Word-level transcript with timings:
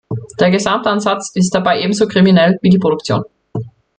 Der 0.39 0.49
Gesamtansatz 0.49 1.29
ist 1.35 1.53
dabei 1.53 1.79
ebenso 1.83 2.07
kriminell 2.07 2.57
wie 2.63 2.71
die 2.71 2.79
Produktion. 2.79 3.21